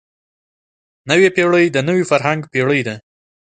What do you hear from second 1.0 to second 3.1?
نوې پېړۍ د نوي فرهنګ پېړۍ ده.